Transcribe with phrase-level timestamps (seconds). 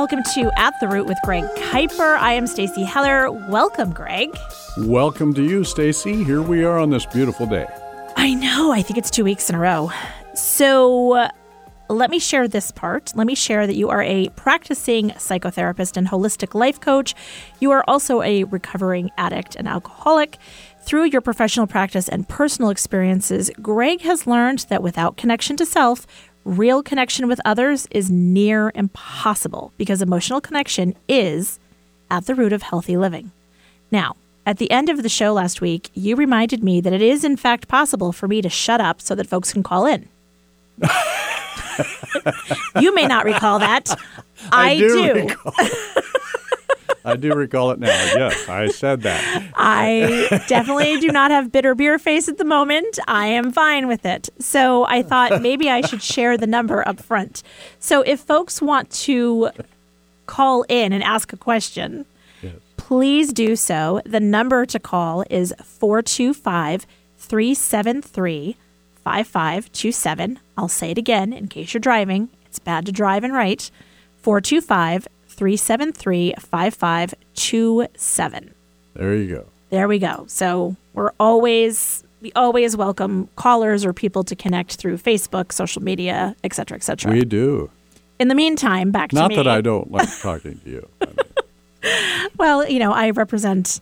[0.00, 2.16] Welcome to At the Root with Greg Kuiper.
[2.18, 3.32] I am Stacy Heller.
[3.32, 4.30] Welcome, Greg.
[4.76, 6.22] Welcome to you, Stacy.
[6.22, 7.66] Here we are on this beautiful day.
[8.14, 8.70] I know.
[8.70, 9.90] I think it's two weeks in a row.
[10.34, 11.30] So uh,
[11.88, 13.12] let me share this part.
[13.16, 17.16] Let me share that you are a practicing psychotherapist and holistic life coach.
[17.58, 20.38] You are also a recovering addict and alcoholic.
[20.80, 26.06] Through your professional practice and personal experiences, Greg has learned that without connection to self,
[26.44, 31.58] real connection with others is near impossible because emotional connection is
[32.10, 33.30] at the root of healthy living.
[33.90, 34.16] Now,
[34.46, 37.36] at the end of the show last week, you reminded me that it is, in
[37.36, 40.08] fact, possible for me to shut up so that folks can call in.
[42.80, 43.90] you may not recall that.
[44.50, 45.28] I, I do.
[45.28, 45.36] do.
[47.08, 47.88] I do recall it now.
[47.88, 49.50] Yes, I said that.
[49.54, 52.98] I definitely do not have bitter beer face at the moment.
[53.08, 54.28] I am fine with it.
[54.38, 57.42] So I thought maybe I should share the number up front.
[57.80, 59.50] So if folks want to
[60.26, 62.04] call in and ask a question,
[62.42, 62.54] Yes.
[62.76, 64.00] please do so.
[64.04, 66.86] The number to call is 425
[67.18, 68.56] 373
[69.04, 70.38] 5527.
[70.56, 72.28] I'll say it again in case you're driving.
[72.46, 73.70] It's bad to drive and write.
[74.22, 75.08] 425
[75.38, 78.54] 373 5527.
[78.94, 79.46] There you go.
[79.70, 80.24] There we go.
[80.26, 86.34] So we're always we always welcome callers or people to connect through Facebook, social media,
[86.42, 87.12] et cetera, et cetera.
[87.12, 87.70] We do.
[88.18, 90.88] In the meantime, back to Not that I don't like talking to you.
[92.36, 93.80] Well, you know, I represent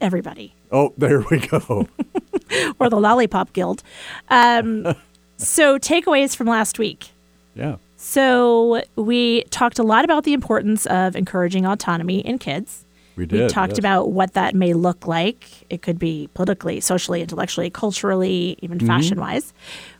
[0.00, 0.54] everybody.
[0.70, 1.88] oh, there we go.
[2.78, 3.82] or the Lollipop Guild.
[4.28, 4.94] Um,
[5.38, 7.08] so, takeaways from last week.
[7.54, 7.76] Yeah.
[8.02, 12.86] So, we talked a lot about the importance of encouraging autonomy in kids.
[13.14, 13.42] We did.
[13.42, 13.78] we talked yes.
[13.78, 15.66] about what that may look like.
[15.68, 18.86] It could be politically, socially, intellectually, culturally, even Mm-hmm.
[18.86, 19.52] fashion wise.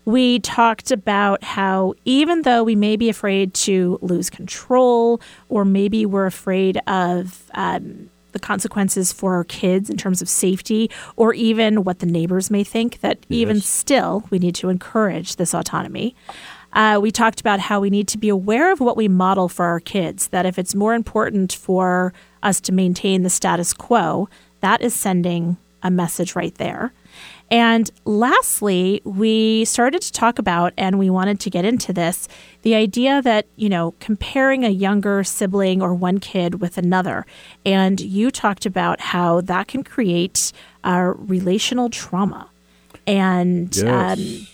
[0.07, 5.21] We talked about how even though we may be afraid to lose control,
[5.51, 10.91] or maybe we're afraid of um, the consequences for our kids in terms of safety,
[11.17, 15.53] or even what the neighbors may think, that even still we need to encourage this
[15.53, 16.17] autonomy.
[16.73, 19.65] Uh, we talked about how we need to be aware of what we model for
[19.67, 24.29] our kids, that if it's more important for us to maintain the status quo,
[24.61, 26.93] that is sending a message right there.
[27.51, 32.29] And lastly, we started to talk about, and we wanted to get into this
[32.63, 37.27] the idea that, you know, comparing a younger sibling or one kid with another.
[37.67, 40.53] And you talked about how that can create
[40.85, 42.49] uh, relational trauma.
[43.07, 44.19] And Yes.
[44.19, 44.47] um,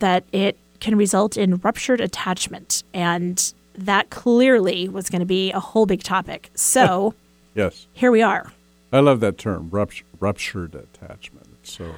[0.00, 2.82] that it can result in ruptured attachment.
[2.94, 6.50] And that clearly was going to be a whole big topic.
[6.54, 7.14] So
[7.54, 7.86] Yes.
[7.92, 8.52] here we are.
[8.92, 11.46] I love that term, rupt- ruptured attachment.
[11.62, 11.94] It's so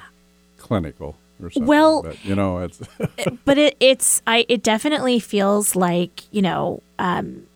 [0.58, 1.66] clinical or something.
[1.66, 2.80] Well- but, you know, it's
[3.44, 7.46] But it, it's, I, it definitely feels like, you know, um,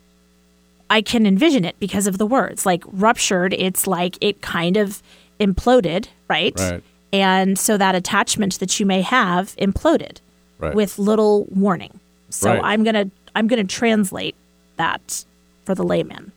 [0.88, 2.64] I can envision it because of the words.
[2.64, 5.03] Like ruptured, it's like it kind of
[5.41, 6.54] imploded, right?
[6.58, 6.82] Right.
[7.12, 10.19] And so that attachment that you may have imploded
[10.59, 10.75] right.
[10.75, 11.99] with little warning.
[12.31, 12.61] So Right.
[12.65, 14.34] I'm gonna I'm gonna translate
[14.77, 15.25] that
[15.65, 16.33] for the layman.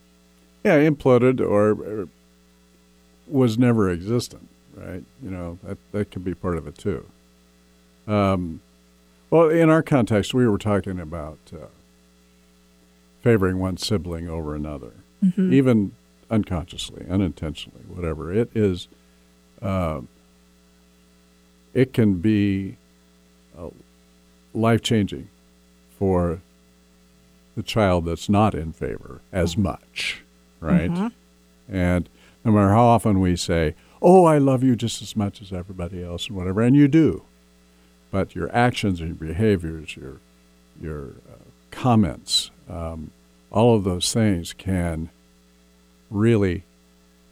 [0.64, 2.08] yeah, imploded or, or
[3.28, 5.04] was never existent, right?
[5.22, 7.06] You know, that, that could be part of it too.
[8.08, 8.60] Um,
[9.30, 11.68] well, in our context, we were talking about uh,
[13.22, 14.92] favoring one sibling over another,
[15.38, 15.92] even
[16.32, 18.34] unconsciously, unintentionally, whatever.
[18.34, 18.88] It is,
[19.62, 20.02] uh,
[21.74, 22.78] it can be
[24.54, 25.30] life changing
[25.98, 26.42] for
[27.56, 30.22] the child that's not in favor as much,
[30.60, 31.12] right?
[31.68, 32.10] And
[32.46, 36.04] no matter how often we say, "Oh, I love you just as much as everybody
[36.04, 37.24] else," and whatever, and you do,
[38.12, 40.20] but your actions and your behaviors, your
[40.82, 43.12] your uh, comments, um,
[43.52, 45.10] all of those things can
[46.10, 46.64] really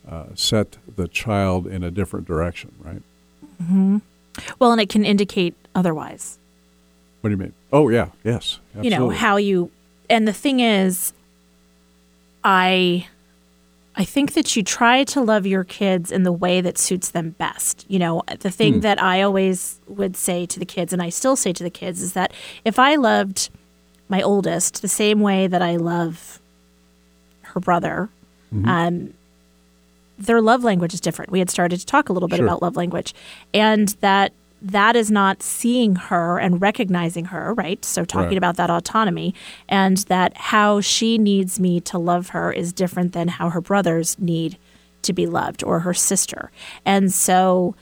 [0.10, 3.02] uh, set the child in a different direction, right?
[3.62, 3.98] Mm-hmm.
[4.60, 6.38] Well, and it can indicate otherwise.
[7.22, 7.54] What do you mean?
[7.74, 8.90] Oh, yeah, yes, absolutely.
[8.92, 9.72] You know how you
[10.10, 11.14] and the thing is
[12.44, 13.08] I
[14.00, 17.32] I think that you try to love your kids in the way that suits them
[17.40, 17.84] best.
[17.90, 18.80] You know, the thing Hmm.
[18.82, 22.02] that I always would say to the kids and I still say to the kids
[22.02, 22.32] is that
[22.64, 23.50] if I loved
[24.08, 26.40] my oldest the same way that I love
[27.42, 28.10] her brother,
[28.54, 28.70] Mm-hmm.
[28.70, 29.14] um,
[30.18, 31.32] their love language is different.
[31.32, 32.46] We had started to talk a little bit Sure.
[32.46, 33.14] about love language,
[33.54, 34.32] and that
[34.62, 37.84] that is not seeing her and recognizing her, right?
[37.86, 38.38] So talking Right.
[38.38, 39.36] about that autonomy
[39.70, 44.18] and that how she needs me to love her is different than how her brothers
[44.20, 44.58] need
[45.04, 46.52] to be loved or her sister.
[46.86, 47.76] And so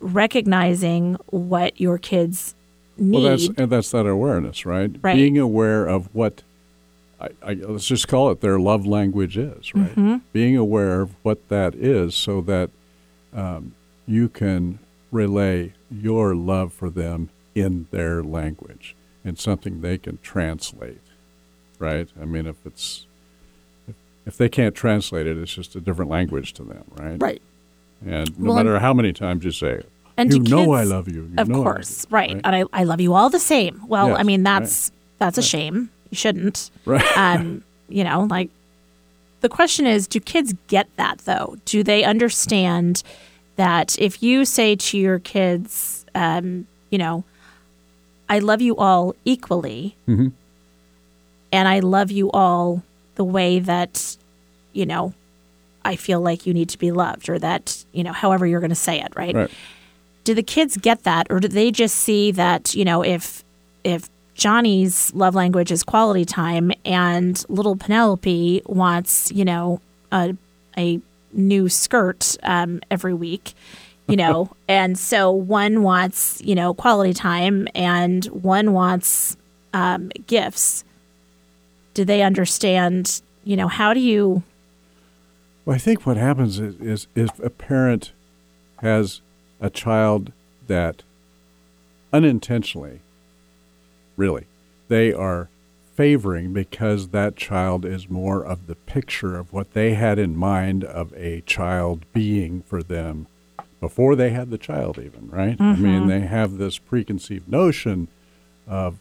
[0.00, 2.54] recognizing what your kids
[2.98, 4.90] need Well, that's and that's that awareness, right?
[5.00, 5.14] Right.
[5.14, 6.42] Being aware of what
[7.20, 9.90] I, I, let's just call it their love language is, right?
[9.90, 10.16] Mm-hmm.
[10.32, 12.70] Being aware of what that is so that
[13.32, 13.74] um,
[14.06, 14.80] you can
[15.12, 21.00] relay your love for them in their language and something they can translate,
[21.78, 22.08] right?
[22.20, 23.06] I mean, if it's
[23.86, 23.94] if,
[24.26, 27.16] if they can't translate it, it's just a different language to them, right?
[27.22, 27.42] Right.
[28.04, 29.82] And no Well, matter how many times you say,
[30.16, 31.30] And you know kids, I love you.
[31.30, 32.30] you of know I love course, you," right.
[32.42, 33.82] And I, I love you all the same.
[33.86, 34.60] Well, Yes, I mean, right.
[34.60, 35.90] that's that's a shame.
[36.10, 36.70] You shouldn't.
[36.84, 37.16] Right.
[37.16, 38.50] Um, you know, like
[39.40, 41.56] the question is, do kids get that though?
[41.64, 43.02] Do they understand
[43.56, 47.24] that if you say to your kids, um, you know,
[48.28, 50.28] I love you all equally, Mm-hmm.
[51.52, 52.82] and I love you all
[53.16, 54.16] the way that,
[54.72, 55.12] you know,
[55.84, 58.70] I feel like you need to be loved, or that, you know, however you're going
[58.70, 59.34] to say it, right?
[59.34, 59.50] Right.
[60.24, 63.42] do the kids get that or do they just see that you know if
[63.82, 69.80] if johnny's love language is quality time and little penelope wants you know
[70.12, 70.32] a,
[70.78, 71.00] a
[71.32, 73.54] new skirt um, every week
[74.08, 74.50] you know?
[74.68, 79.36] And so one wants you know quality time and one wants
[79.74, 80.82] um, gifts.
[81.92, 84.42] Do they understand you know how do you
[85.66, 88.12] Well, I think what happens is, is if a parent
[88.78, 89.20] has
[89.60, 90.32] a child
[90.68, 91.02] that
[92.14, 93.00] unintentionally,
[94.16, 94.46] really,
[94.88, 95.48] they are
[96.02, 100.82] favoring because that child is more of the picture of what they had in mind
[100.82, 103.24] of a child being for them
[103.80, 105.56] before they had the child, even, right?
[105.60, 108.08] I mean, they have this preconceived notion
[108.66, 108.98] of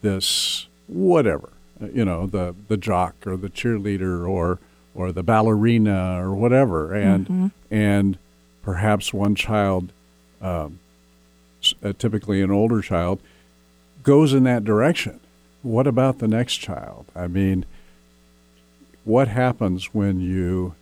[0.00, 1.48] this whatever
[1.92, 4.60] you know the the jock or the cheerleader or
[4.94, 6.94] or the ballerina or whatever.
[6.94, 8.16] And and
[8.62, 9.90] perhaps one child
[10.40, 10.78] um,
[11.82, 13.20] uh, typically an older child
[14.04, 15.18] goes in that direction
[15.64, 17.64] what about the next child i mean
[19.04, 20.74] what happens when you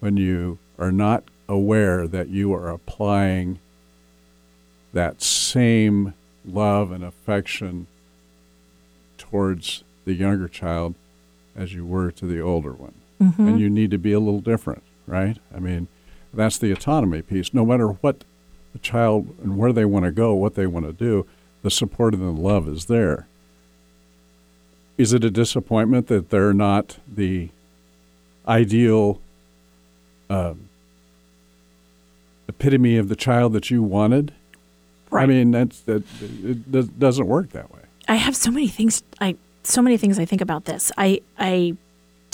[0.00, 3.58] when you are not aware that you are applying
[4.92, 6.14] that same
[6.44, 7.86] love and affection
[9.18, 10.94] towards the younger child
[11.56, 12.94] as you were to the older one.
[13.20, 13.48] Mm-hmm.
[13.48, 15.38] And you need to be a little different, right?
[15.54, 15.88] I mean,
[16.32, 17.54] that's the autonomy piece.
[17.54, 18.24] No matter what
[18.72, 21.26] the child and where they want to go, what they want to do,
[21.62, 23.26] the support and the love is there.
[24.96, 27.50] Is it a disappointment that they're not the
[28.46, 29.20] ideal
[30.30, 30.68] um,
[32.48, 34.32] epitome of the child that you wanted?
[35.10, 35.24] Right.
[35.24, 36.04] I mean, that's that.
[36.22, 37.80] It does, doesn't work that way.
[38.08, 39.02] I have so many things.
[39.20, 40.92] I so many things I think about this.
[40.96, 41.76] I I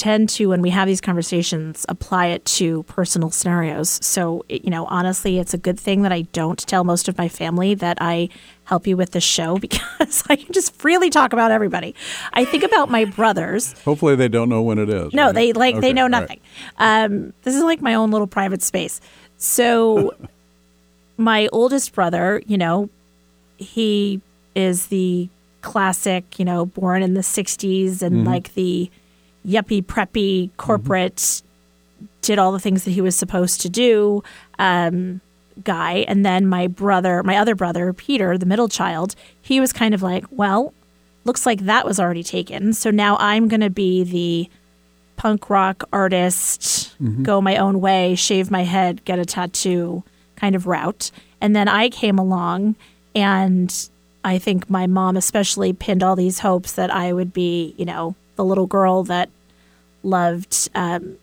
[0.00, 3.99] tend to when we have these conversations apply it to personal scenarios.
[4.02, 7.29] So you know, honestly, it's a good thing that I don't tell most of my
[7.29, 8.31] family that I
[8.64, 11.94] help you with the show because I can just freely talk about everybody.
[12.32, 13.79] I think about my brothers.
[13.82, 15.12] Hopefully, they don't know when it is.
[15.12, 15.35] No, right?
[15.35, 16.20] they like they know all right.
[16.23, 16.41] nothing.
[16.79, 19.02] Um, this is like my own little private space.
[19.37, 20.14] So,
[21.19, 22.88] my oldest brother, you know,
[23.58, 24.23] he
[24.55, 25.29] is the
[25.61, 28.91] classic, you know, born in the '60s and like the
[29.47, 31.43] yuppie preppy corporate,
[32.23, 34.23] did all the things that he was supposed to do.
[34.59, 35.21] Um,
[35.65, 39.93] guy and then my brother my other brother peter the middle child he was kind
[39.93, 40.73] of like well
[41.25, 44.49] looks like that was already taken so now i'm going to be the
[45.21, 50.03] punk rock artist, go my own way, shave my head, get a tattoo
[50.37, 51.11] kind of route.
[51.43, 52.75] And then I came along
[53.14, 53.91] and
[54.25, 58.14] I think my mom especially pinned all these hopes that I would be, you know,
[58.37, 59.29] the little girl that
[60.02, 61.16] loved um,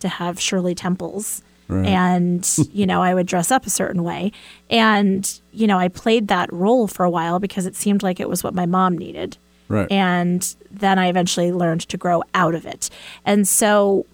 [0.00, 1.42] to have Shirley Temples.
[1.68, 1.86] Right.
[1.86, 4.32] And, you know, I would dress up a certain way.
[4.70, 8.28] And, you know, I played that role for a while because it seemed like it
[8.28, 9.36] was what my mom needed
[9.70, 9.86] Right.
[9.92, 12.88] and then I eventually learned to grow out of it.
[13.26, 14.06] And so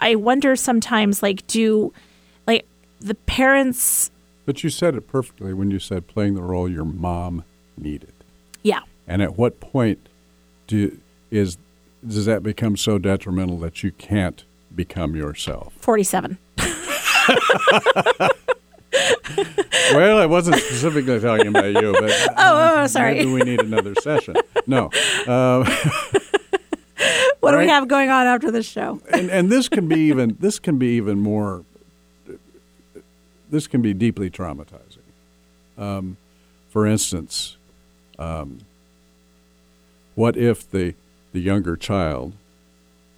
[0.00, 1.92] I wonder sometimes like do
[2.46, 2.66] like
[3.00, 4.10] the parents
[4.46, 7.44] but you said it perfectly when you said playing the role your mom
[7.78, 8.12] needed.
[8.62, 8.80] yeah.
[9.08, 9.98] And at what point
[10.66, 10.98] do
[11.30, 11.56] is
[12.06, 14.44] does that become so detrimental that you can't
[14.74, 15.72] become yourself?
[15.80, 16.38] 47.
[19.92, 23.14] well, I wasn't specifically talking about you, but Oh, oh, sorry.
[23.16, 24.36] maybe we need another session.
[24.66, 24.90] No,
[25.26, 25.64] uh,
[27.40, 29.00] What do we have going on after this show?
[29.12, 31.64] and and this can be even this can be even more.
[33.50, 34.98] This can be deeply traumatizing.
[35.76, 36.16] Um,
[36.70, 37.58] for instance,
[38.18, 38.60] um,
[40.14, 40.94] what if the
[41.34, 42.32] the younger child,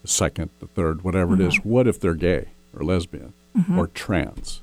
[0.03, 3.33] the second, the third, whatever it is, what if they're gay or lesbian
[3.77, 4.61] or trans?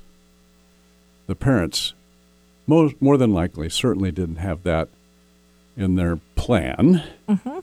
[1.28, 1.94] The parents,
[2.66, 4.88] most more than likely, certainly didn't have that
[5.76, 7.58] in their plan, Mm-hmm.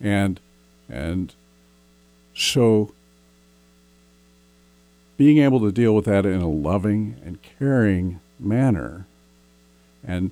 [0.00, 0.40] and
[0.88, 1.34] and
[2.34, 2.92] so
[5.16, 9.06] being able to deal with that in a loving and caring manner,
[10.06, 10.30] and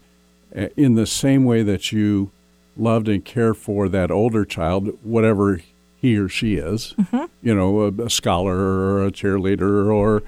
[0.57, 2.31] uh, in the same way that you
[2.77, 5.61] loved and cared for that older child, whatever
[5.99, 6.95] he or she is,
[7.43, 10.23] you know, a, a scholar or a cheerleader or,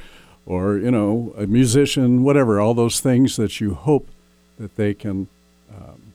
[0.46, 4.08] or you know, a musician, whatever, all those things that you hope
[4.58, 5.28] that they can.
[5.70, 6.12] Um,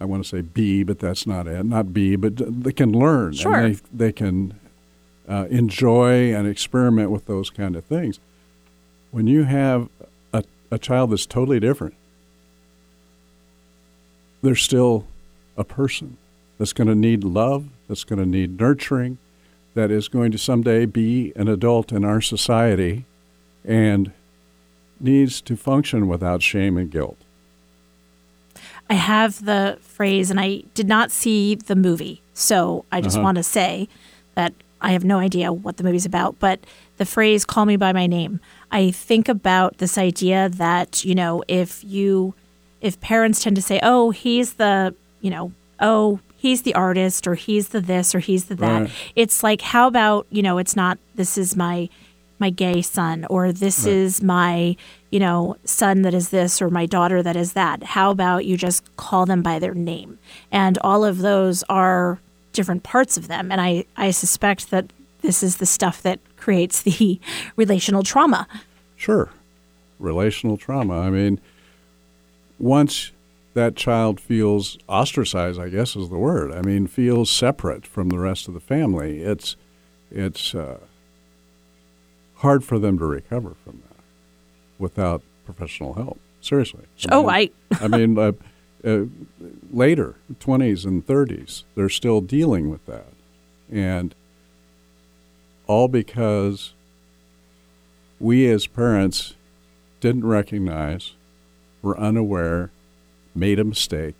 [0.00, 1.64] I want to say be, but that's not it.
[1.64, 3.54] Not be, but they can learn Sure.
[3.54, 4.58] and they they can
[5.28, 8.18] uh, enjoy and experiment with those kind of things.
[9.10, 9.88] When you have
[10.32, 11.94] a, a child that's totally different,
[14.44, 15.06] they're still
[15.56, 16.16] a person
[16.58, 19.18] that's going to need love, that's going to need nurturing,
[19.74, 23.04] that is going to someday be an adult in our society
[23.64, 24.12] and
[25.00, 27.18] needs to function without shame and guilt.
[28.88, 33.24] I have the phrase, and I did not see the movie, so I just Uh-huh.
[33.24, 33.88] want to say
[34.34, 36.38] that I have no idea what the movie's about.
[36.38, 36.60] But
[36.98, 41.42] the phrase "call me by my name," I think about this idea that you know,
[41.48, 42.34] if you,
[42.84, 47.34] if parents tend to say, "Oh, he's the," you know, "Oh, he's the artist," or
[47.34, 48.90] "He's the this," or "He's the that," Right.
[49.16, 50.98] it's like, how about you know, it's not.
[51.16, 51.88] This is my
[52.40, 54.76] my gay son or this is my
[55.10, 58.56] you know son that is this or my daughter that is that how about you
[58.56, 60.18] just call them by their name
[60.50, 62.18] and all of those are
[62.52, 64.84] different parts of them and i i suspect that
[65.22, 67.20] this is the stuff that creates the
[67.56, 68.48] relational trauma
[68.96, 69.30] Sure.
[70.00, 70.98] Relational trauma.
[71.00, 71.40] I mean,
[72.58, 73.12] once
[73.54, 76.52] that child feels ostracized, I guess is the word.
[76.52, 79.22] I mean, feels separate from the rest of the family.
[79.22, 79.56] It's
[80.10, 80.78] it's uh,
[82.36, 84.02] hard for them to recover from that
[84.78, 86.18] without professional help.
[86.40, 86.84] Seriously.
[87.10, 88.32] oh mean- i I mean, uh,
[88.84, 89.04] uh,
[89.72, 93.06] later, 20s and 30s, they're still dealing with that.
[93.72, 94.14] And
[95.66, 96.74] all because
[98.20, 99.34] we as parents
[100.00, 101.14] didn't recognize,
[101.84, 102.70] were unaware,
[103.34, 104.14] made a mistake.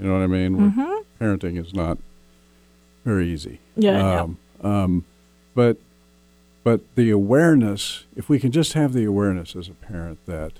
[0.00, 0.72] You know what I mean?
[0.72, 1.04] Mhm.
[1.20, 1.98] Parenting is not
[3.04, 3.58] very easy.
[3.76, 4.22] Yeah.
[4.22, 5.04] Um, um,
[5.54, 5.76] but
[6.64, 10.52] but the awareness, if we can just have the awareness as a parent that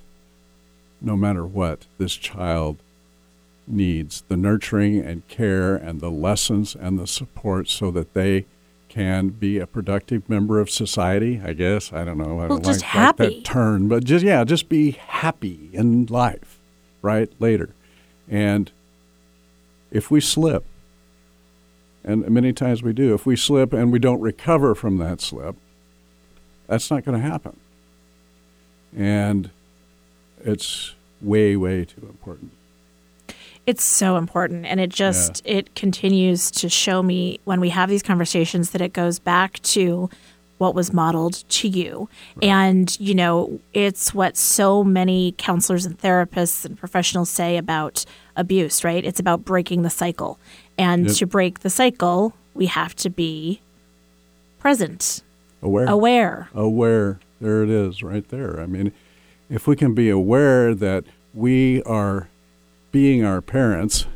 [1.00, 2.76] no matter what, this child
[3.66, 8.46] needs the nurturing and care and the lessons and the support so that they
[8.88, 11.92] can be a productive member of society, I guess.
[11.92, 12.40] I don't know.
[12.40, 13.34] I Well, don't just like, like happy.
[13.36, 16.58] that term, but just, yeah, just be happy in life,
[17.02, 17.30] right?
[17.38, 17.70] Later.
[18.28, 18.70] And
[19.90, 20.64] if we slip,
[22.04, 25.56] and many times we do, if we slip and we don't recover from that slip,
[26.66, 27.58] that's not going to happen.
[28.96, 29.50] And
[30.42, 32.52] it's way, way too important.
[33.68, 34.64] It's so important.
[34.64, 38.94] And it just, it continues to show me when we have these conversations that it
[38.94, 40.08] goes back to
[40.56, 42.08] what was modeled to you.
[42.42, 48.04] And, you know, it's what so many counselors and therapists and professionals say about
[48.36, 49.04] abuse, right?
[49.04, 50.38] It's about breaking the cycle.
[50.78, 51.16] And Yep.
[51.16, 53.60] to break the cycle, we have to be
[54.58, 55.22] present,
[55.62, 55.86] Aware.
[55.86, 56.48] aware.
[56.54, 57.20] aware.
[57.40, 58.58] There it is, right there.
[58.60, 58.92] I mean,
[59.50, 62.28] if we can be aware that we are
[62.92, 64.06] being our parents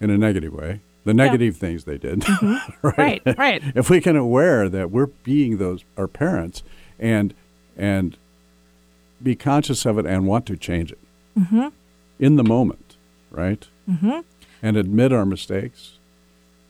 [0.00, 2.24] in a negative way, the negative things they did,
[2.82, 3.22] right?
[3.24, 3.62] Right, right.
[3.74, 6.62] If we can aware that we're being those our parents
[6.98, 7.34] and
[7.76, 8.16] and
[9.22, 10.98] be conscious of it and want to change it
[12.18, 12.96] in the moment,
[13.30, 13.66] right?
[13.88, 14.20] Mm-hmm.
[14.62, 15.98] And admit our mistakes,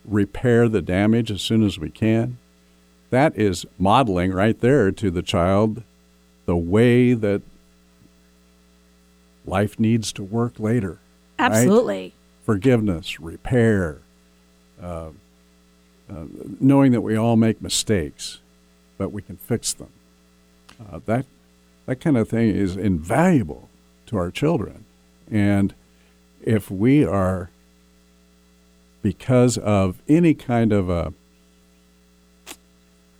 [0.04, 2.38] repair the damage as soon as we can.
[3.10, 5.82] That is modeling right there to the child
[6.44, 7.42] the way that
[9.46, 10.98] life needs to work later.
[11.38, 11.50] right?
[11.52, 12.14] Absolutely.
[12.44, 13.98] Forgiveness, repair,
[14.82, 15.10] uh,
[16.08, 16.24] uh,
[16.60, 18.40] knowing that we all make mistakes,
[18.98, 19.90] but we can fix them.
[20.80, 21.26] Uh, that
[21.86, 23.68] that kind of thing is invaluable
[24.06, 24.84] to our children,
[25.30, 25.74] and
[26.42, 27.50] if we are
[29.02, 31.12] because of any kind of a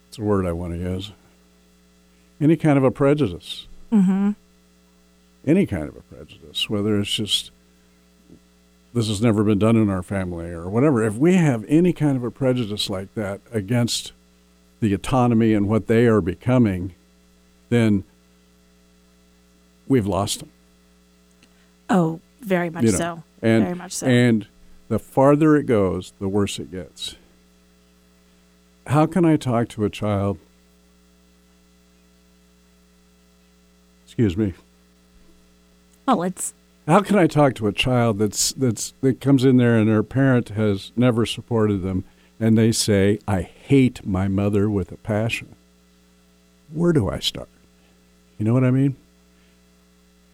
[0.09, 1.13] it's a word I want to use
[2.41, 4.33] any kind of a prejudice Mm-hmm.
[5.47, 7.51] Any kind of a prejudice whether it's just
[8.93, 12.17] this has never been done in our family or whatever if we have any kind
[12.17, 14.13] of a prejudice like that against
[14.81, 16.95] the autonomy and what they are becoming
[17.69, 18.05] then
[19.89, 20.51] we've lost them
[21.89, 22.99] Oh, very much you know.
[22.99, 23.23] so.
[23.43, 24.07] and very much so.
[24.07, 24.47] and
[24.89, 27.15] the farther it goes the worse it gets
[28.89, 30.39] how can i talk to a child
[34.05, 34.55] Excuse me.
[36.07, 36.55] Well, it's
[36.87, 40.03] How can I talk to a child that's that's that comes in there and their
[40.03, 42.05] parent has never supported them,
[42.39, 45.55] and they say, "I hate my mother with a passion."
[46.73, 47.49] Where do I start?
[48.39, 48.97] You know what I mean?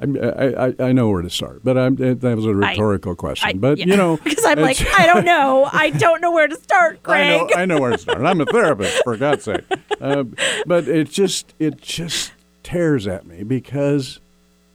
[0.00, 3.49] I, I, I know where to start, but I'm, that was a rhetorical question.
[3.50, 3.87] I, but yeah.
[3.87, 5.69] you know, because I'm like, I don't know.
[5.73, 7.41] I don't know where to start, I Greg.
[7.41, 8.21] know, I know where to start.
[8.21, 9.61] I'm a therapist, for God's sake.
[10.00, 10.25] Uh,
[10.67, 12.33] but it just, it just
[12.64, 14.19] tears at me because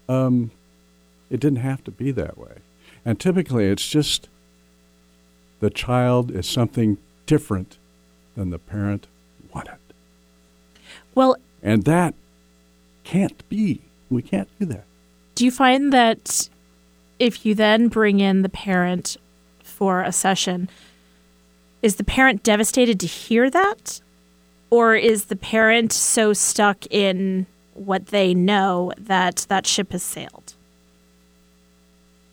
[0.07, 0.51] um,
[1.29, 2.57] it didn't have to be that way.
[3.05, 4.27] And typically, it's just
[5.59, 7.77] the child is something different
[8.35, 9.07] than the parent
[9.53, 9.77] wanted,
[11.15, 12.13] Well, and that
[13.03, 13.81] can't be.
[14.09, 14.83] We can't do that.
[15.35, 16.49] do you find that
[17.19, 19.17] if you then bring in the parent
[19.63, 20.69] for a session,
[21.81, 24.01] is the parent devastated to hear that?
[24.69, 30.55] Or is the parent so stuck in what they know that that ship has sailed?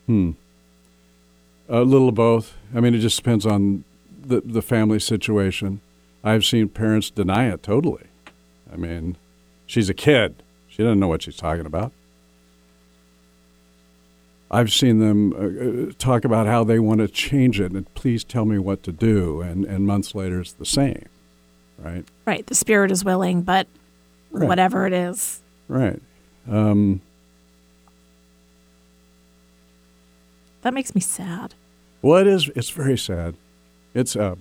[0.06, 0.32] Hmm.
[1.68, 2.54] A little of both.
[2.74, 3.84] I mean, it just depends on
[4.26, 5.80] the the family situation.
[6.22, 8.04] I've seen parents deny it totally.
[8.72, 9.16] I mean,
[9.66, 10.42] she's a kid.
[10.68, 11.92] She doesn't know what she's talking about.
[14.50, 18.22] I've seen them uh, uh, talk about how they want to change it and please
[18.24, 19.40] tell me what to do.
[19.40, 21.06] And, and months later, it's the same,
[21.78, 22.04] right?
[22.26, 22.46] Right.
[22.46, 23.66] The spirit is willing, but
[24.30, 24.48] Right.
[24.48, 25.40] whatever it is.
[25.68, 26.00] Right.
[26.50, 27.00] Um,
[30.64, 31.54] That makes me sad.
[32.02, 32.48] well, it is.
[32.56, 33.34] It's very sad.
[33.94, 34.36] It's a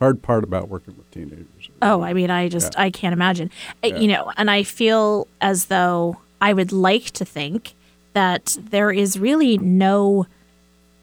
[0.00, 1.46] hard part about working with teenagers.
[1.82, 3.50] Oh, I mean, I just I can't imagine.
[3.82, 7.74] I- You know, and I feel as though I would like to think
[8.12, 10.26] that there is really no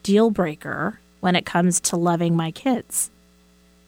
[0.03, 3.09] deal breaker when it comes to loving my kids.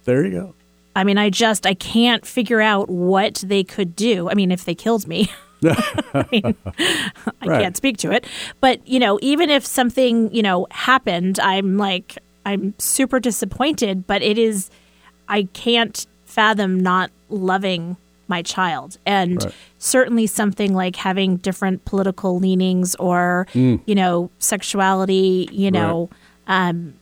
[0.06, 0.54] There you go.
[0.96, 4.30] I mean, I just I can't figure out what they could do.
[4.30, 5.32] I mean, if they killed me,
[6.14, 7.62] I, mean, I Right.
[7.62, 8.26] can't speak to it.
[8.62, 14.06] But you know, even if something you know happened, I'm like I'm super disappointed.
[14.08, 14.70] But it is
[15.28, 19.54] I can't fathom not loving my child, and Right.
[19.80, 25.48] certainly something like having different political leanings or you know sexuality.
[25.52, 26.10] You know.
[26.48, 26.96] Um,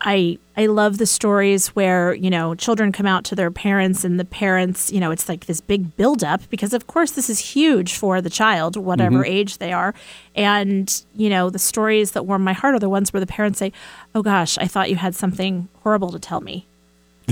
[0.00, 4.20] I I love the stories where you know children come out to their parents and
[4.20, 7.94] the parents you know it's like this big buildup because of course this is huge
[7.94, 9.32] for the child whatever mm-hmm.
[9.32, 9.94] age they are
[10.34, 13.58] and you know the stories that warm my heart are the ones where the parents
[13.58, 13.72] say
[14.14, 16.66] oh gosh I thought you had something horrible to tell me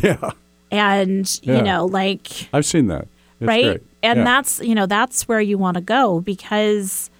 [0.02, 0.30] Yeah.
[0.70, 1.56] and Yeah.
[1.56, 3.08] you know like I've seen that.
[3.40, 3.82] It's right great.
[4.02, 4.24] and Yeah.
[4.24, 7.10] that's you know that's where you want to go because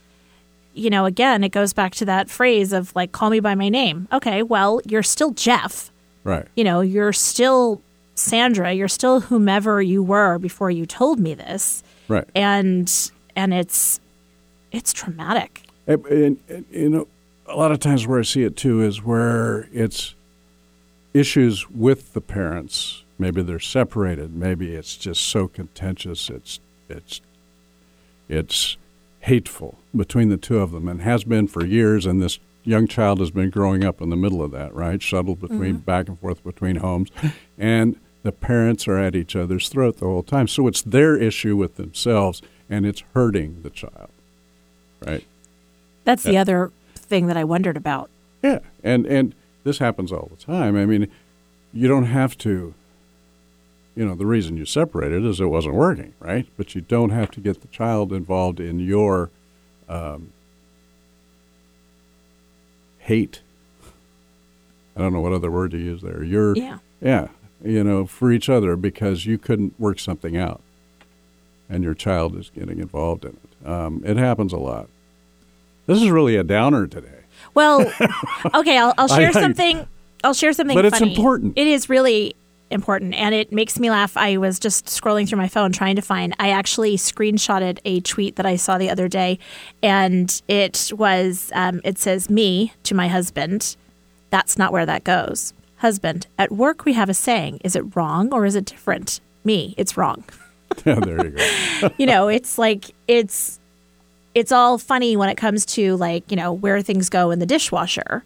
[0.74, 3.68] you know again it goes back to that phrase of like call me by my
[3.68, 5.90] name okay well you're still jeff
[6.24, 6.46] right.
[6.56, 7.80] you know you're still
[8.14, 12.28] sandra you're still whomever you were before you told me this Right.
[12.34, 12.90] and
[13.34, 14.00] and it's
[14.72, 17.08] it's traumatic And, and, and, you know,
[17.46, 20.14] a lot of times where I see it too is where it's
[21.12, 23.04] issues with the parents.
[23.18, 24.34] Maybe they're separated.
[24.34, 26.30] Maybe it's just so contentious.
[26.30, 26.58] It's
[26.88, 27.20] it's
[28.28, 28.76] it's
[29.24, 32.06] hateful between the two of them, and has been for years.
[32.06, 35.00] And this young child has been growing up in the middle of that, right?
[35.02, 35.84] Shuttled between mm-hmm.
[35.84, 37.10] back and forth between homes,
[37.58, 40.48] and the parents are at each other's throat the whole time.
[40.48, 44.10] So it's their issue with themselves, and it's hurting the child,
[45.04, 45.24] right?
[46.04, 48.10] that's the other thing that i wondered about
[48.42, 49.34] Yeah, and and
[49.64, 50.76] this happens all the time.
[50.76, 51.10] I mean,
[51.72, 52.74] you don't have to.
[53.96, 56.46] You know, the reason you separated is it wasn't working, right?
[56.57, 59.30] But you don't have to get the child involved in your
[59.88, 60.33] um,
[62.98, 63.40] hate.
[64.96, 66.22] I don't know what other word to use there.
[66.24, 67.28] Your yeah yeah,
[67.62, 70.62] you know, for each other because you couldn't work something out,
[71.68, 73.68] and your child is getting involved in it.
[73.68, 74.88] Um, it happens a lot.
[75.87, 77.20] This is really a downer today.
[77.52, 77.80] Well,
[78.54, 79.87] okay, I'll, I'll share I- something.
[80.24, 80.74] I'll share something.
[80.74, 81.59] But it's important.
[81.59, 82.35] It is really
[82.74, 84.16] important, and it makes me laugh.
[84.16, 86.34] I was just scrolling through my phone trying to find.
[86.38, 89.38] I actually screenshotted a tweet that I saw the other day,
[89.82, 91.50] and it was.
[91.54, 93.76] Um, it says me to my husband.
[94.30, 95.54] That's not where that goes.
[95.76, 97.60] Husband, at work we have a saying.
[97.64, 99.20] Is it wrong or is it different?
[99.44, 100.24] Me, it's wrong.
[100.84, 101.90] Yeah, there you go.
[101.98, 103.60] you know, it's like it's
[104.34, 107.46] it's all funny when it comes to like, you know, where things go in the
[107.46, 108.24] dishwasher.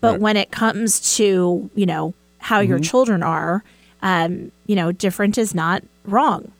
[0.00, 0.20] But Right.
[0.20, 3.62] when it comes to, you know, how your children are,
[4.02, 6.52] um, you know, different is not wrong.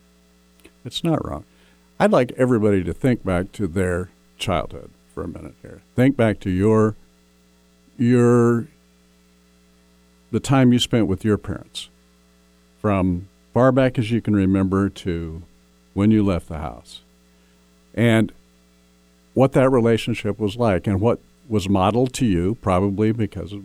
[0.84, 1.44] It's not wrong.
[2.00, 5.82] I'd like everybody to think back to their childhood for a minute here.
[5.94, 6.96] Think back to your
[7.98, 8.66] your
[10.30, 11.88] the time you spent with your parents
[12.80, 15.42] from far back as you can remember to
[15.94, 17.02] when you left the house.
[17.94, 18.32] and
[19.34, 23.64] what that relationship was like and what was modeled to you, probably because of,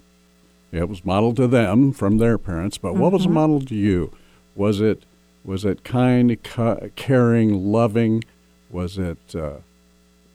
[0.72, 3.34] it was modeled to them from their parents, but what was Mm-hmm.
[3.34, 4.12] modeled to you?
[4.56, 5.04] Was it
[5.46, 8.24] was it kind, ca- caring, loving?
[8.70, 9.58] Was it uh,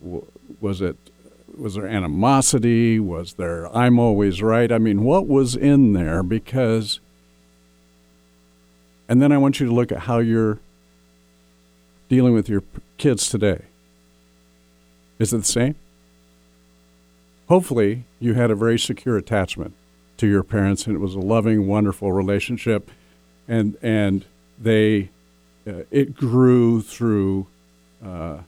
[0.02, 0.26] w-
[0.60, 0.96] was it
[1.58, 2.98] was there animosity?
[2.98, 4.72] Was there I'm always right?
[4.72, 6.22] I mean, what was in there?
[6.22, 6.98] Because,
[9.06, 10.58] and then I want you to look at how you're
[12.08, 13.62] dealing with your p- kids today.
[15.18, 15.74] Is it the same?
[17.48, 19.74] Hopefully, you had a very secure attachment
[20.22, 22.88] to your parents, and it was a loving, wonderful relationship,
[23.48, 24.24] and and
[24.56, 25.10] they
[25.66, 27.48] uh, it grew through
[28.06, 28.38] uh,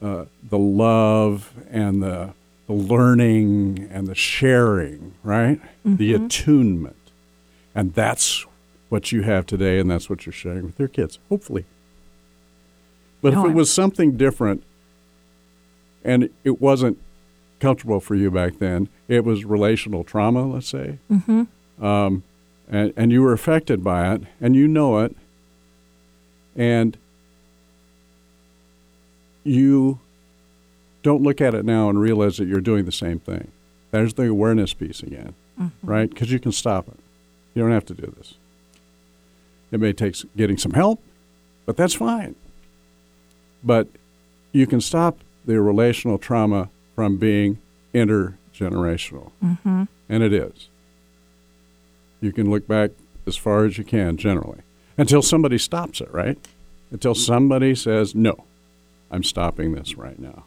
[0.00, 2.30] uh, the love and the
[2.68, 5.60] the learning and the sharing, right?
[5.84, 6.96] The attunement,
[7.74, 8.46] and that's
[8.88, 11.66] what you have today, and that's what you're sharing with your kids, hopefully.
[13.20, 14.62] But No, if it I'm- was something different,
[16.02, 16.96] and it wasn't
[17.62, 21.84] comfortable for you back then, it was relational trauma, let's say, Mm-hmm.
[21.84, 22.22] um,
[22.68, 25.14] and, and you were affected by it, and you know it,
[26.56, 26.96] and
[29.44, 29.98] you
[31.02, 33.50] don't look at it now and realize that you're doing the same thing.
[33.90, 35.34] There's the awareness piece again,
[35.82, 36.08] right?
[36.08, 36.98] Because you can stop it.
[37.54, 38.34] You don't have to do this.
[39.70, 41.02] It may take getting some help,
[41.66, 42.34] but that's fine.
[43.64, 43.88] But
[44.52, 46.68] you can stop the relational trauma
[47.02, 47.58] from being
[47.92, 49.84] intergenerational, Mm-hmm.
[50.08, 50.68] and it is.
[52.20, 52.92] You can look back
[53.26, 54.60] as far as you can, generally,
[54.96, 56.38] until somebody stops it, right?
[56.92, 58.44] Until somebody says, no,
[59.10, 60.44] I'm stopping this right now.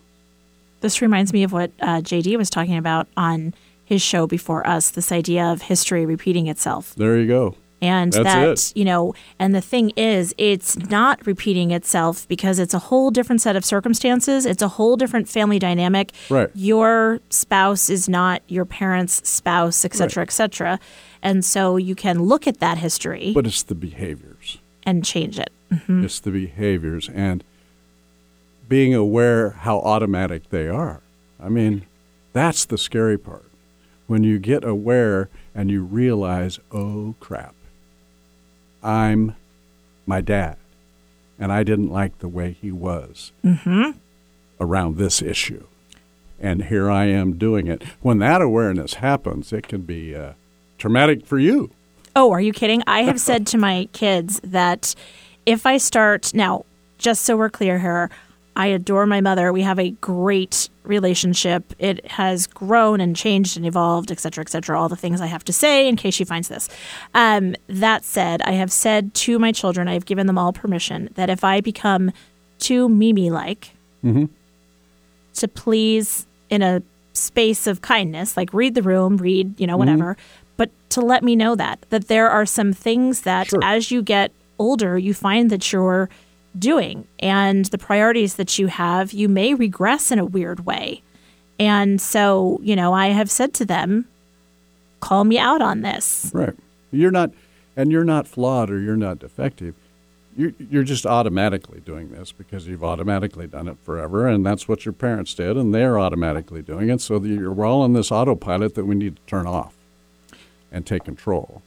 [0.79, 4.89] This reminds me of what uh, JD was talking about on his show before us
[4.91, 6.95] this idea of history repeating itself.
[6.95, 7.55] There you go.
[7.85, 8.77] And That's that, it.
[8.79, 13.41] you know, and the thing is, it's not repeating itself because it's a whole different
[13.41, 14.45] set of circumstances.
[14.45, 16.11] It's a whole different family dynamic.
[16.29, 16.49] Right.
[16.55, 20.29] Your spouse is not your parent's spouse, et cetera, Right.
[20.29, 20.79] et cetera.
[21.21, 24.57] And so you can look at that history But it's the behaviors.
[24.83, 25.51] and change it.
[25.71, 26.05] Mm-hmm.
[26.05, 27.43] It's the behaviors and
[28.69, 31.01] being aware how automatic they are.
[31.39, 31.85] I mean,
[32.33, 33.45] that's the scary part.
[34.07, 37.55] When you get aware and you realize, oh crap,
[38.85, 39.35] I'm
[40.05, 40.57] my dad,
[41.39, 43.31] and I didn't like the way he was
[44.59, 45.65] around this issue.
[46.39, 47.83] And here I am doing it.
[48.01, 50.33] When that awareness happens, it can be uh,
[50.77, 51.71] traumatic for you.
[52.15, 52.83] Oh, are you kidding?
[52.85, 54.93] I have said to my kids that
[55.45, 56.65] if I start now,
[56.97, 58.09] just so we're clear here,
[58.55, 59.51] I adore my mother.
[59.51, 61.73] We have a great relationship.
[61.77, 64.79] It has grown and changed and evolved, et cetera, et cetera.
[64.79, 66.69] All the things I have to say in case she finds this.
[67.13, 71.09] Um, that said, I have said to my children, I have given them all permission
[71.15, 72.11] that if I become
[72.59, 73.71] too Mimi like,
[75.33, 76.81] to please in a
[77.13, 80.15] space of kindness, like read the room, read, you know, whatever,
[80.57, 83.59] but to let me know that, that there are some things that Sure.
[83.63, 86.09] as you get older, you find that you're
[86.57, 91.01] doing and the priorities that you have, you may regress in a weird way.
[91.59, 94.07] And so, you know, I have said to them,
[94.99, 96.31] call me out on this.
[96.33, 96.55] Right.
[96.91, 97.31] You're not,
[97.75, 99.75] and you're not flawed or you're not defective.
[100.37, 104.83] You're, you're just automatically doing this because you've automatically done it forever, and that's what
[104.83, 106.99] your parents did, and they're automatically doing it.
[106.99, 109.75] So you're, all on this autopilot that we need to turn off
[110.73, 111.61] and take control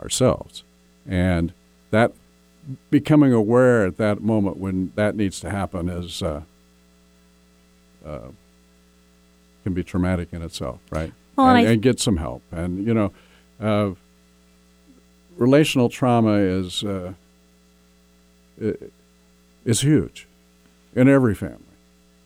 [0.00, 0.62] ourselves.
[1.06, 1.52] And
[1.90, 2.12] that
[2.90, 6.42] becoming aware at that moment when that needs to happen is uh,
[8.04, 8.18] uh,
[9.64, 11.12] can be traumatic in itself, right?
[11.36, 12.42] Well, and and, I- and get some help.
[12.52, 13.12] And you know,
[13.60, 13.90] uh,
[15.36, 17.12] relational trauma is uh,
[19.64, 20.26] is huge
[20.94, 21.60] in every family.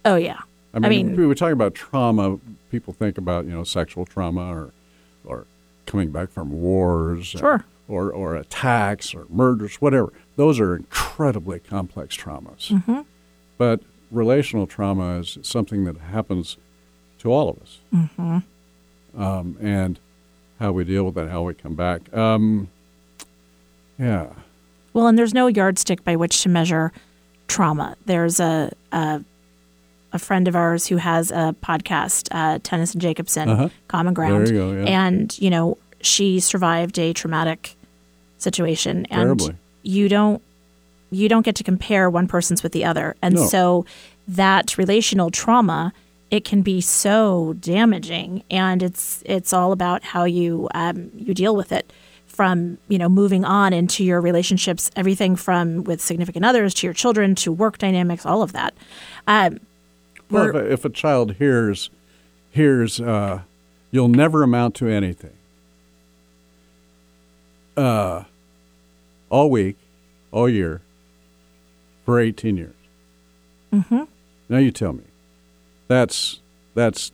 [0.05, 0.39] Oh, yeah.
[0.73, 2.39] I mean, I mean- we were talking about trauma.
[2.71, 4.71] People think about you know sexual trauma or
[5.25, 5.47] or
[5.87, 7.65] coming back from wars, Sure.
[7.89, 10.13] or or attacks or murders, whatever.
[10.41, 12.71] Those are incredibly complex traumas.
[12.71, 13.01] Mm-hmm.
[13.59, 16.57] But relational trauma is something that happens
[17.19, 19.23] to all of us, Mm-hmm.
[19.23, 19.99] um, and
[20.59, 22.01] how we deal with that, how we come back.
[22.17, 22.69] Um,
[23.99, 24.29] yeah,
[24.95, 26.93] Well, and there's no yardstick by which to measure
[27.49, 27.97] trauma.
[28.07, 29.23] There's a a,
[30.13, 33.69] a friend of ours who has a podcast, uh, Tennyson Jacobson, Uh-huh.
[33.89, 34.85] Common Ground, you go, yeah.
[35.07, 37.77] and you know she survived a traumatic
[38.39, 39.55] situation, and Terribly.
[39.83, 40.43] You don't
[41.13, 43.47] you don't get to compare one person's with the other, and No.
[43.47, 43.87] so
[44.29, 45.93] that relational trauma
[46.31, 51.57] it can be so damaging, and it's it's all about how you um, you deal
[51.57, 51.93] with it.
[52.27, 56.95] from you know moving on into your relationships, everything from with significant others to your
[56.95, 58.73] children to work dynamics, all of that.
[59.27, 59.59] Um,
[60.31, 61.91] Well, if a, if a child hears,
[62.53, 63.41] hears, uh,
[63.91, 65.33] you'll never amount to anything.
[67.77, 68.25] Uh,
[69.31, 69.77] all week,
[70.33, 70.83] all year,
[72.05, 72.75] for 18 years.
[73.73, 74.03] Mm-hmm.
[74.49, 75.05] Now you tell me,
[75.89, 76.41] that's
[76.75, 77.13] that's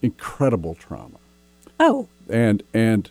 [0.00, 1.18] incredible trauma,
[1.78, 3.10] oh, and and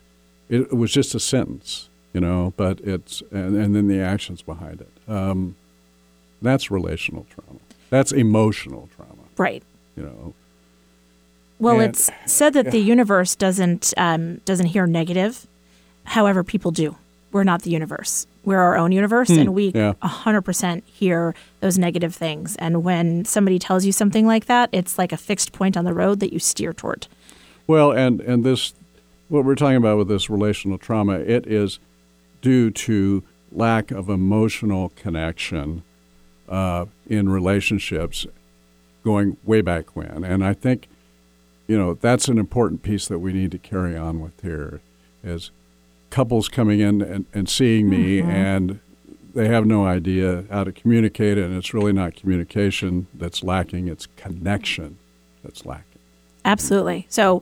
[0.49, 4.81] it, was just a sentence, you know, but it's and, and then the actions behind
[4.81, 4.89] it.
[5.07, 5.55] Um,
[6.41, 7.59] that's relational trauma.
[7.91, 9.23] That's emotional trauma.
[9.37, 9.61] right.
[9.95, 10.33] You know,
[11.59, 15.45] Well, And- it's said that the universe doesn't um, doesn't hear negative.
[16.05, 16.95] However, people do.
[17.31, 18.27] We're not the universe.
[18.43, 19.77] We're our own universe, and we Hmm.
[19.77, 19.93] yeah.
[20.01, 22.55] a hundred percent hear those negative things.
[22.57, 25.93] And when somebody tells you something like that, it's like a fixed point on the
[25.93, 27.07] road that you steer toward.
[27.67, 28.73] Well, and and this,
[29.29, 31.79] what we're talking about with this relational trauma, it is
[32.41, 35.83] due to lack of emotional connection
[36.49, 38.25] uh, in relationships
[39.03, 40.87] going way back when, and I think,
[41.67, 44.81] you know, that's an important piece that we need to carry on with here,
[45.23, 45.51] is
[46.11, 48.29] couples coming in and, and seeing me mm-hmm.
[48.29, 48.79] and
[49.33, 54.05] they have no idea how to communicate and it's really not communication that's lacking it's
[54.17, 54.97] connection
[55.43, 55.91] that's lacking
[56.45, 57.05] Absolutely.
[57.09, 57.41] So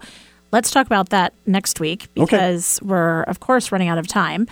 [0.51, 2.25] let's talk about that next week Okay.
[2.25, 4.47] because we're of course running out of time.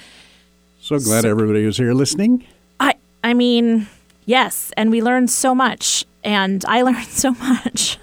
[0.79, 2.45] So glad everybody was here listening.
[2.79, 3.87] I I mean,
[4.25, 7.97] yes, and we learned so much and I learned so much.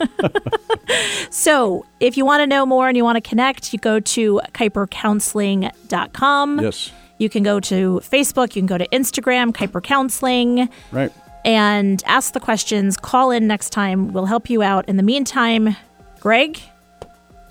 [1.31, 4.41] so, if you want to know more and you want to connect, you go to
[4.53, 6.61] kuipercounseling.com.
[6.61, 6.91] Yes.
[7.19, 11.13] You can go to Facebook, you can go to Instagram, Kuiper Counseling, Right.
[11.45, 12.97] and ask the questions.
[12.97, 14.13] Call in next time.
[14.13, 14.89] We'll help you out.
[14.89, 15.77] In the meantime,
[16.21, 16.59] Greg,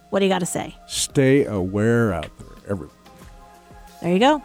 [0.09, 0.75] what do you got to say?
[0.87, 2.97] Stay aware out there, everybody.
[4.01, 4.43] There you go.